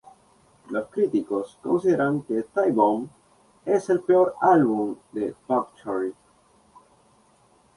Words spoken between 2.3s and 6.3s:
"Time Bomb" es el peor álbum de Buckcherry.